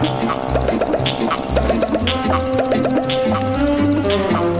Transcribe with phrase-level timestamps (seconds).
[0.00, 0.22] Thank
[4.42, 4.57] you.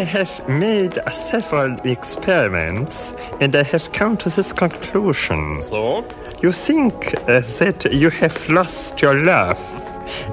[0.00, 5.60] I have made several experiments and I have come to this conclusion.
[5.60, 6.06] So?
[6.40, 9.58] You think uh, that you have lost your love?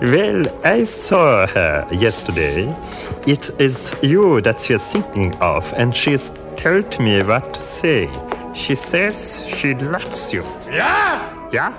[0.01, 2.73] Well, I saw her yesterday.
[3.27, 8.09] It is you that you're thinking of, and she's told me what to say.
[8.55, 10.45] She says she loves you.
[10.71, 11.49] Yeah!
[11.51, 11.73] Yeah?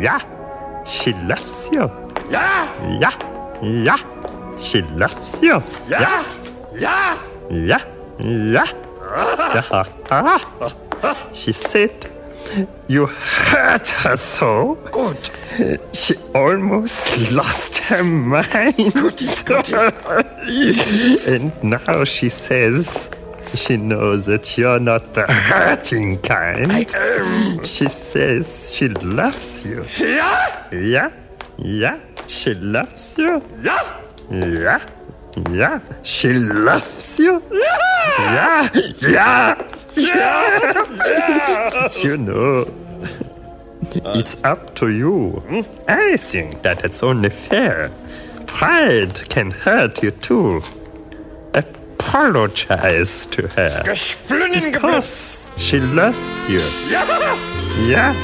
[0.00, 0.82] Yeah?
[0.84, 1.88] She loves you.
[2.28, 2.98] Yeah!
[2.98, 3.62] Yeah?
[3.62, 4.58] Yeah?
[4.58, 5.62] She loves you.
[5.88, 6.24] Yeah!
[6.24, 6.39] Ja!
[6.80, 7.20] Yeah,
[7.50, 7.84] yeah,
[8.18, 8.66] yeah.
[9.70, 11.30] Ah.
[11.34, 12.10] She said
[12.88, 14.76] you hurt her so.
[14.90, 15.30] Good.
[15.92, 18.94] She almost lost her mind.
[21.26, 23.10] and now she says
[23.54, 26.72] she knows that you're not the hurting kind.
[26.72, 27.62] I am.
[27.64, 29.84] She says she loves you.
[29.98, 30.68] Yeah?
[30.72, 31.10] Yeah,
[31.58, 33.42] yeah, she loves you.
[33.62, 34.00] Yeah?
[34.30, 34.80] Yeah,
[35.50, 37.42] yeah, she loves you.
[37.52, 38.68] Yeah,
[39.02, 40.86] yeah, yeah.
[40.96, 41.88] yeah.
[42.02, 42.66] You know,
[44.14, 45.42] it's up to you.
[45.88, 47.90] I think that it's only fair.
[48.46, 50.62] Pride can hurt you too.
[51.54, 53.82] Apologize to her.
[54.72, 56.60] Because she loves you.
[57.86, 58.14] Yeah,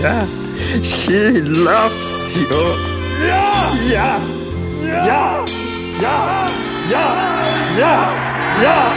[0.00, 0.26] yeah,
[0.82, 2.48] she loves you.
[3.26, 4.20] Ja!
[4.84, 5.44] Yeah,
[6.00, 6.46] Ja!
[6.88, 7.16] Ja!
[7.76, 8.08] Ja!
[8.62, 8.92] Ja!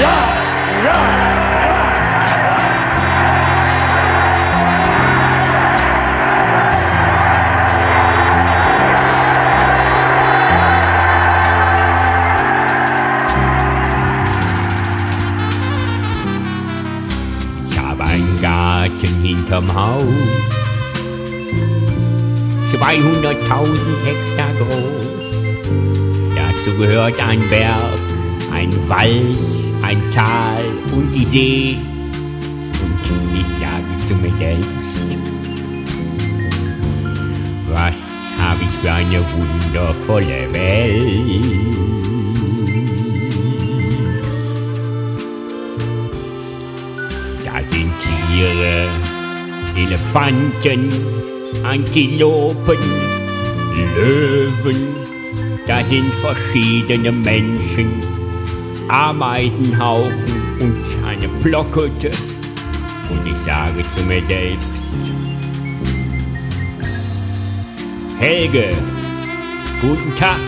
[0.00, 0.14] Ja!
[0.84, 0.94] Ja!
[17.68, 20.04] Ich habe einen Garten hinterm Haus,
[22.72, 24.85] 200.000 Hektar groß.
[26.78, 27.98] Gehört ein Berg,
[28.52, 29.38] ein Wald,
[29.82, 30.62] ein Tal
[30.92, 31.78] und die See.
[32.82, 33.00] Und
[33.34, 35.00] ich sage zu mir selbst,
[37.68, 37.96] was
[38.38, 41.44] habe ich für eine wundervolle Welt.
[47.42, 48.88] Da sind Tiere,
[49.76, 50.92] Elefanten,
[51.64, 52.78] Antilopen,
[53.96, 54.95] Löwen,
[55.88, 58.02] sind verschiedene Menschen,
[58.88, 62.10] Ameisenhaufen und eine Blockhütte.
[63.10, 64.66] Und ich sage zu mir selbst,
[68.18, 68.74] Helge,
[69.80, 70.38] guten Tag.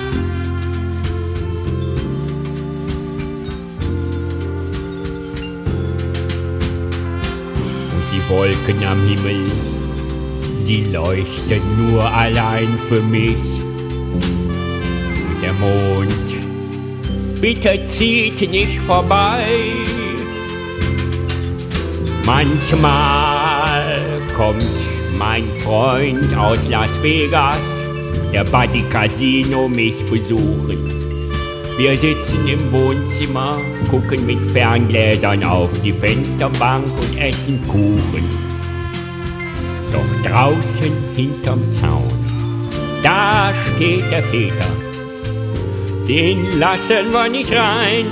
[7.93, 9.53] Und die Wolken am Himmel,
[10.65, 13.37] sie leuchten nur allein für mich.
[15.49, 19.47] Der Mond, bitte zieht nicht vorbei.
[22.27, 23.97] Manchmal
[24.37, 24.63] kommt
[25.19, 27.57] mein Freund aus Las Vegas,
[28.31, 31.33] der Buddy Casino, mich besuchen.
[31.79, 33.59] Wir sitzen im Wohnzimmer,
[33.91, 38.29] gucken mit Ferngläsern auf die Fensterbank und essen Kuchen.
[39.95, 42.13] Doch draußen hinterm Zaun,
[43.03, 44.88] da steht der Peter.
[46.09, 48.07] Den lassen wir nicht rein.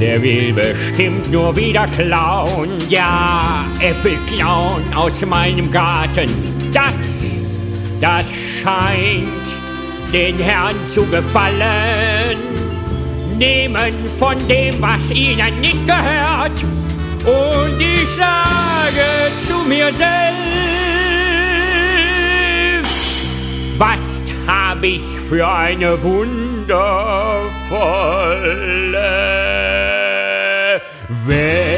[0.00, 2.70] Der will bestimmt nur wieder klauen.
[2.88, 6.30] Ja, Äpfel klauen aus meinem Garten.
[6.72, 6.94] Das,
[8.00, 8.24] das
[8.62, 9.28] scheint
[10.10, 12.38] den Herrn zu gefallen.
[13.36, 16.52] Nehmen von dem, was ihnen nicht gehört.
[17.26, 20.08] Und ich sage zu mir selbst,
[23.76, 23.98] was
[24.46, 26.70] habe ich für eine wundervolle
[31.26, 31.68] Welt.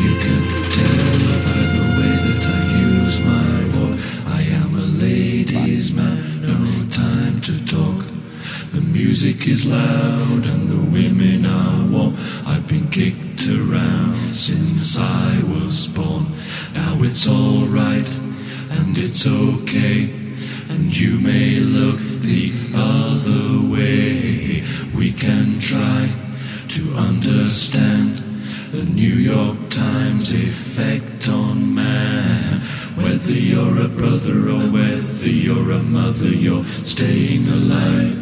[0.00, 3.98] You can tell by the way that I use my walk.
[4.26, 8.06] I am a ladies' man, no time to talk.
[8.72, 12.14] The music is loud and the women are warm.
[12.46, 16.26] I've been kicked around since I was born.
[16.72, 18.08] Now it's alright
[19.00, 20.10] it's okay.
[20.68, 24.62] And you may look the other way.
[24.94, 26.10] We can try
[26.68, 28.18] to understand
[28.72, 32.60] the New York Times effect on man.
[32.96, 38.18] Whether you're a brother or whether you're a mother, you're staying alive,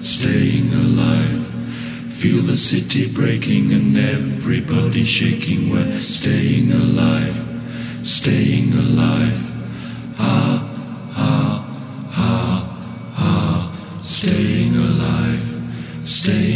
[0.00, 1.46] staying alive.
[2.14, 5.70] Feel the city breaking and everybody shaking.
[5.70, 7.36] We're staying alive,
[8.04, 9.51] staying alive.
[10.18, 10.68] Ah,
[11.16, 11.64] ah,
[13.16, 13.72] ah.
[14.00, 15.46] Staying alive,
[16.02, 16.51] staying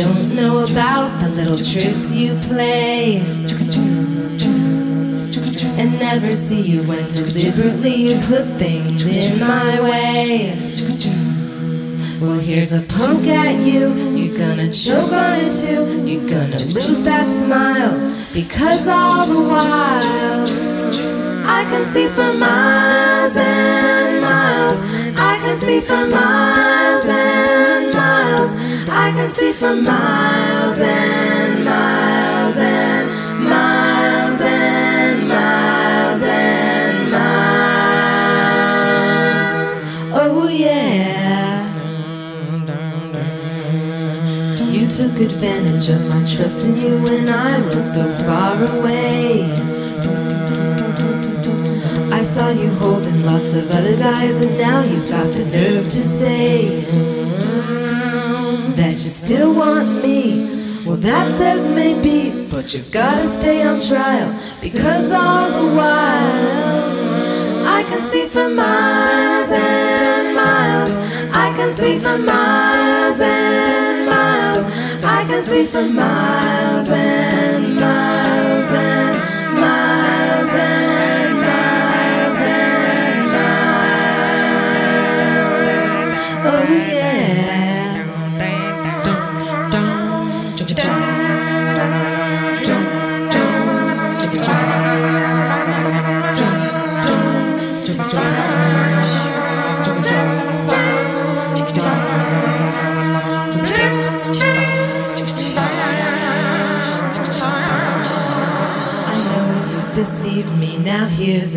[0.00, 3.18] don't know about the little tricks you play
[5.78, 10.56] and never see you when deliberately you put things in my way.
[12.18, 13.92] Well, here's a poke at you.
[14.16, 15.84] You're gonna choke on it too.
[16.08, 17.94] You're gonna lose that smile
[18.32, 20.48] because all the while
[21.46, 24.78] I can see for miles and miles.
[25.14, 27.69] I can see for miles and miles.
[29.02, 33.08] I can see for miles and miles and
[33.48, 37.90] miles and miles and miles.
[40.12, 41.66] Oh yeah.
[44.70, 49.50] You took advantage of my trust in you when I was so far away.
[52.12, 56.02] I saw you holding lots of other guys, and now you've got the nerve to
[56.02, 57.19] say
[59.04, 60.44] you still want me.
[60.84, 64.30] Well, that says maybe, but you've gotta stay on trial
[64.60, 67.10] because all the while
[67.66, 70.92] I can see for miles and miles.
[71.34, 74.64] I can see for miles and miles.
[75.02, 81.19] I can see for miles and miles and miles and miles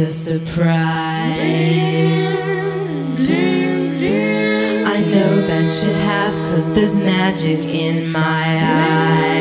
[0.03, 0.73] a surprise.
[4.85, 9.32] I know that you have, cause there's magic in my eyes.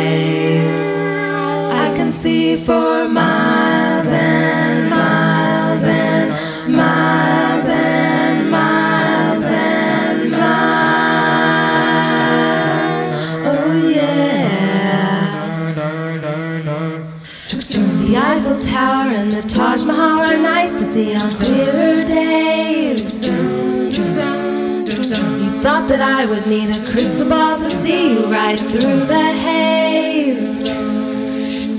[25.62, 30.42] Thought that I would need a crystal ball to see you right through the haze.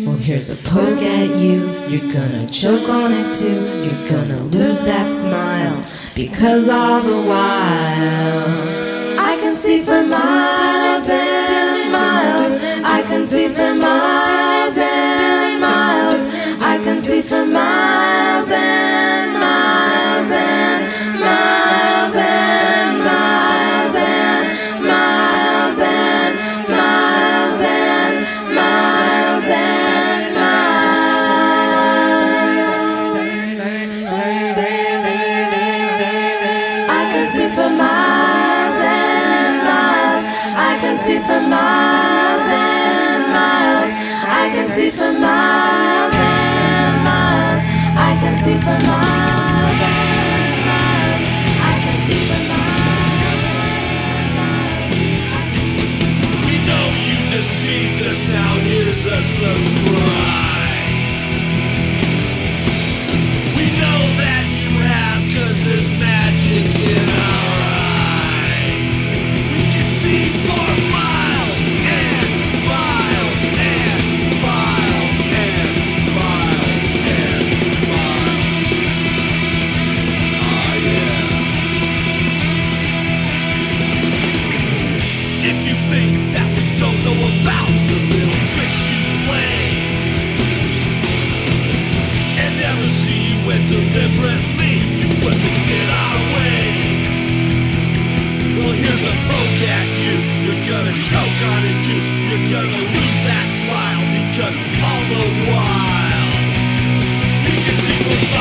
[0.05, 1.69] Well, here's a poke at you.
[1.89, 3.59] You're gonna choke on it too.
[3.83, 5.83] You're gonna lose that smile
[6.15, 12.53] because all the while I can see for miles and miles.
[12.85, 16.21] I can see for miles and miles.
[16.61, 19.42] I can see for miles and miles
[41.33, 43.91] for miles and miles.
[44.41, 46.12] I can see for miles
[101.63, 106.31] You're gonna lose that smile because all the while
[107.47, 108.32] we can see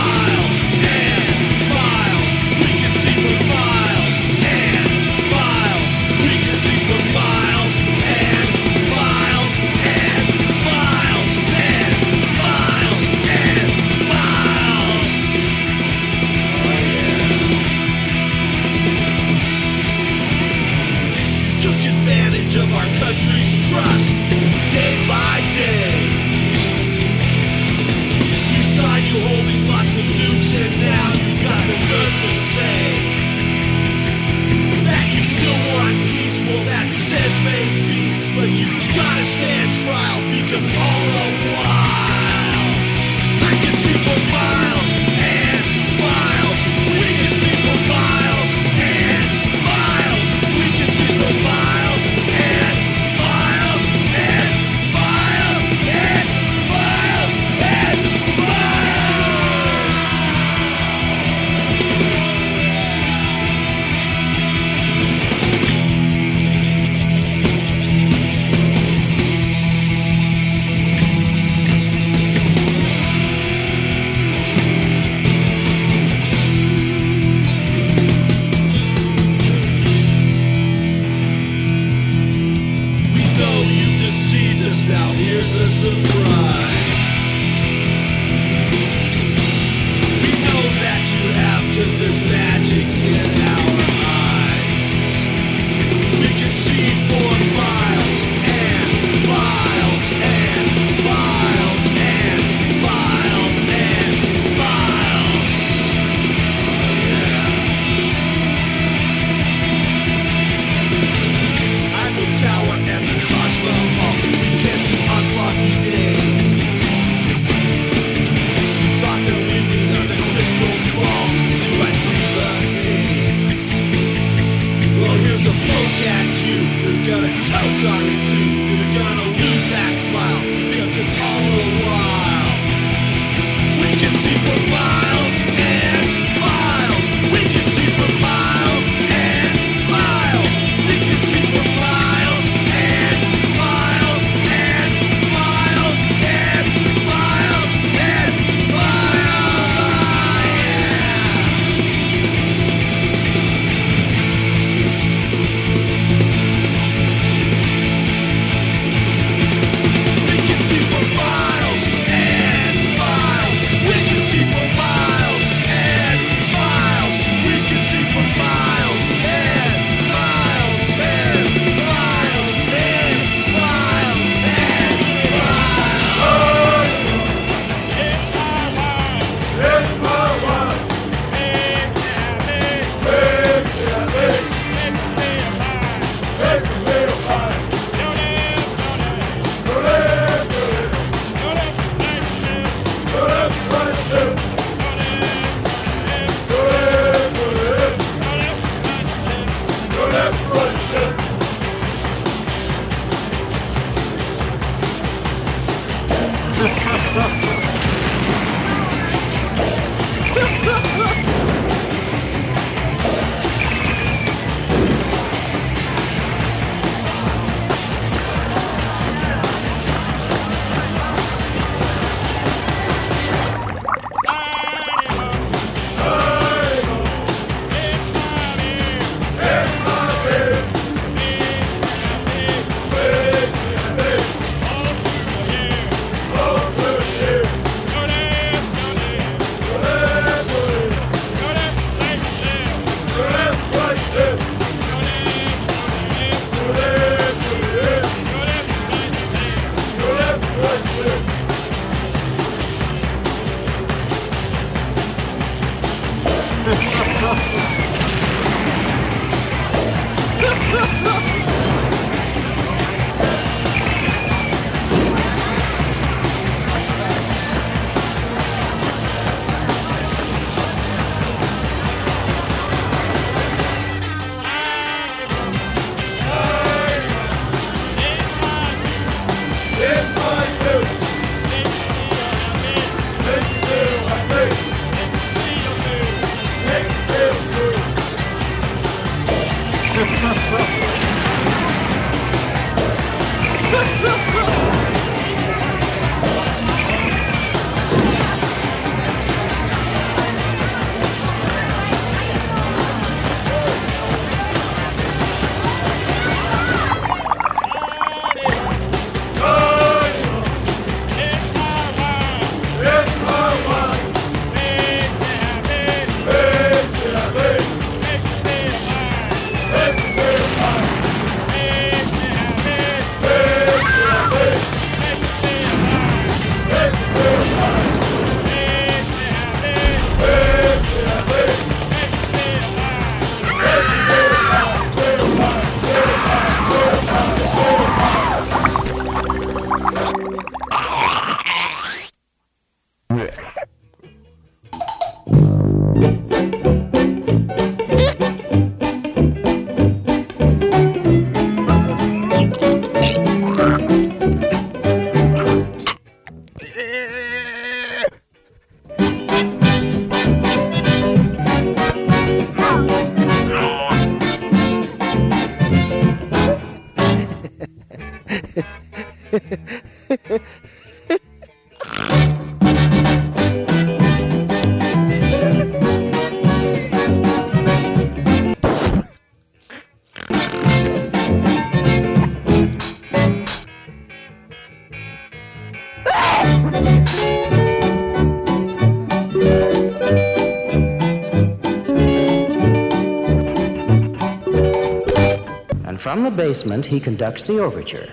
[396.13, 398.07] From the basement, he conducts the overture.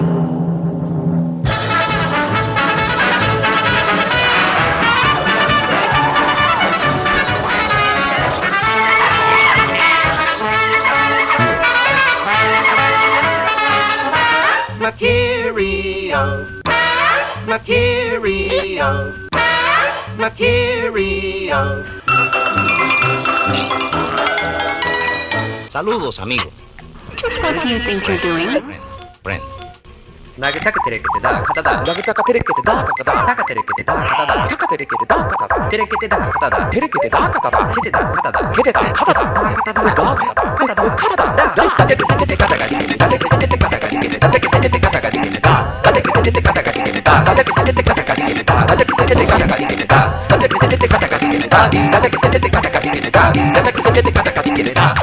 [25.70, 26.50] Saludos, amigo.
[27.30, 28.58] Just what do you think you're doing?
[29.22, 29.44] Brent.
[30.42, 31.44] 投げたくてれけてだ。
[31.44, 31.86] かただ。
[31.86, 32.84] 投げたかてれけてだ。
[32.84, 33.26] かただ。
[33.28, 33.94] たかてれけてだ。
[33.94, 34.48] かただ。
[34.50, 35.16] たかてれけてだ。
[35.16, 35.70] かただ。
[35.70, 36.18] てれけてだ。
[36.18, 36.66] かただ。
[36.72, 37.30] てれけてだ。
[37.30, 37.72] かただ。
[37.76, 38.00] けてだ。
[38.00, 38.52] かただ。
[38.56, 38.82] けてだ。
[38.82, 39.22] かただ。
[39.22, 39.30] だ。
[39.30, 39.84] かただ。
[39.84, 39.94] だ。
[39.94, 40.56] かただ。
[40.58, 40.84] かただ。
[40.90, 41.36] かただ。
[41.36, 41.54] だ。
[41.54, 41.86] だ。
[41.86, 43.08] ててててかたがりけてだ。
[43.08, 44.30] ててててかたがりけてだ。
[44.32, 45.52] ててててかたがりけてだ。
[45.84, 45.94] だ。
[45.94, 47.24] ててててかたがりけてだ。
[47.24, 47.36] だ。
[47.36, 48.66] てててかたがりけてだ。
[48.66, 48.76] だ。
[48.76, 50.00] てててかたがりけてだ。
[50.26, 50.38] だ。
[50.40, 51.70] てててかたがりけてだ。
[51.92, 52.00] だ。
[52.00, 53.32] てててかたがりけてだ。
[53.32, 53.32] だ。
[53.32, 54.94] てててかたがりけてだ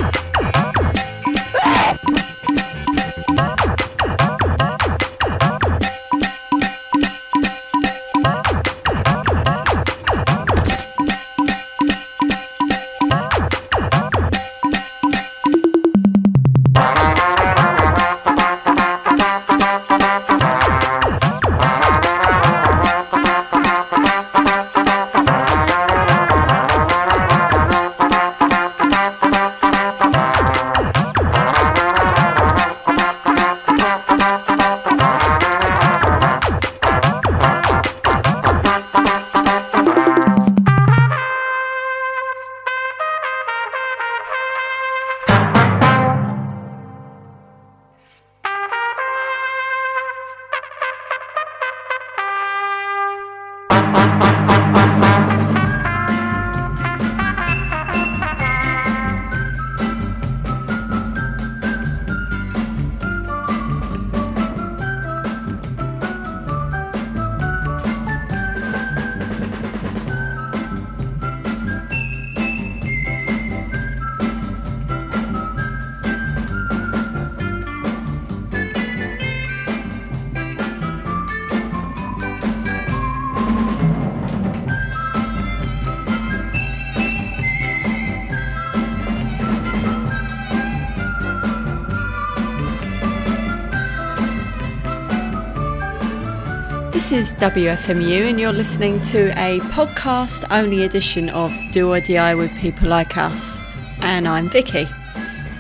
[97.09, 102.37] This is WFMU, and you're listening to a podcast only edition of Do or DIY
[102.37, 103.61] with people like us.
[104.01, 104.89] And I'm Vicky.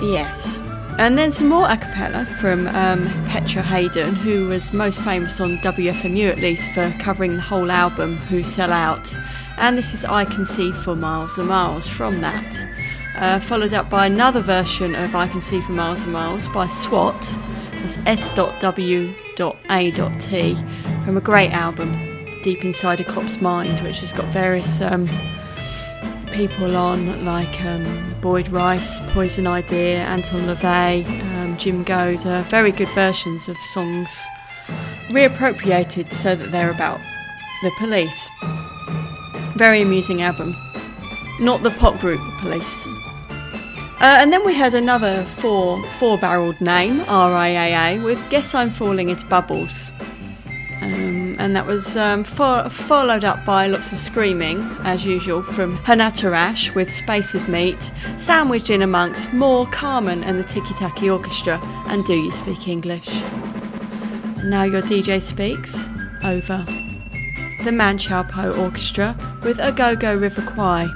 [0.06, 0.60] Yes.
[1.00, 5.58] And then some more a cappella from um, Petra Haden, who was most famous on
[5.58, 9.18] WFMU at least for covering the whole album Who Sell Out.
[9.58, 12.68] And this is I Can See for Miles and Miles from that.
[13.16, 16.68] Uh, followed up by another version of I Can See for Miles and Miles by
[16.68, 17.38] SWAT.
[17.82, 19.16] That's S.W.A.T.
[21.06, 25.08] from a great album, Deep Inside a Cop's Mind, which has got various um,
[26.34, 32.44] people on like um, Boyd Rice, Poison Idea, Anton LaVey, um, Jim Goder.
[32.46, 34.26] Very good versions of songs
[35.10, 37.00] reappropriated so that they're about
[37.62, 38.30] the police.
[39.56, 40.56] Very amusing album.
[41.40, 42.86] Not the pop group Police.
[44.02, 49.10] Uh, and then we had another four four barreled name, RIAA, with Guess I'm Falling
[49.10, 49.92] Into Bubbles.
[50.84, 55.78] Um, and that was um, fo- followed up by lots of screaming, as usual, from
[55.80, 61.58] Hanatarash with Space Is Meat, sandwiched in amongst more Carmen and the Ticky Tacky Orchestra,
[61.88, 63.08] and Do You Speak English?
[64.44, 65.88] Now your DJ speaks,
[66.22, 66.66] over.
[67.64, 70.90] The Man Chau Po Orchestra with A Go Go River Kwai.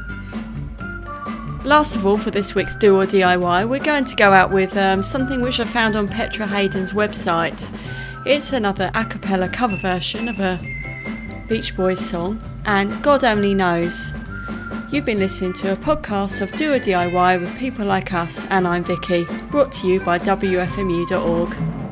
[1.63, 4.75] Last of all, for this week's Do or DIY, we're going to go out with
[4.75, 7.71] um, something which I found on Petra Haden's website.
[8.25, 10.59] It's another a cappella cover version of a
[11.47, 14.13] Beach Boys song, and God only knows.
[14.91, 18.67] You've been listening to a podcast of Do or DIY with people like us, and
[18.67, 21.86] I'm Vicky, brought to you by WFMU.org.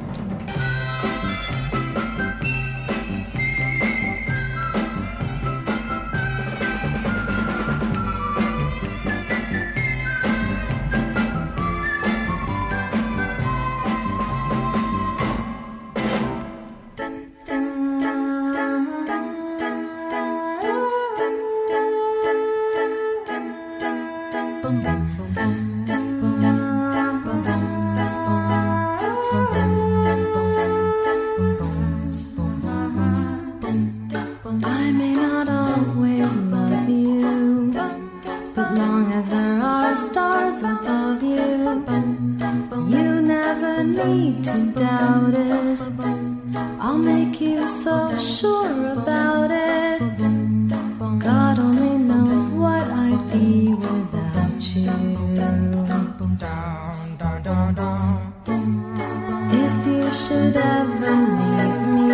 [60.56, 62.12] ever leave me,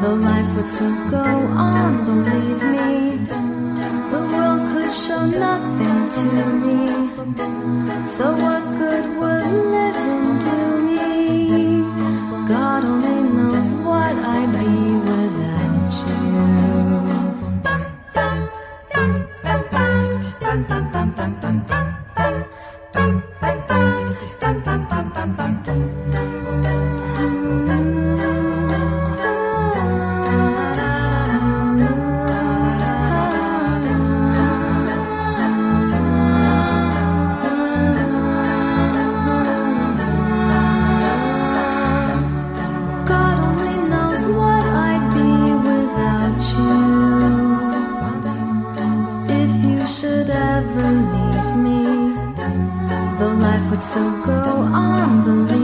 [0.00, 3.16] though life would still go on, believe me.
[4.10, 6.26] The world could show nothing to
[6.62, 6.78] me.
[8.06, 11.82] So what good would living do me?
[12.48, 14.83] God only knows what I'd be
[50.04, 51.80] should ever leave me,
[53.18, 54.42] though life would still go
[54.84, 55.63] on, believe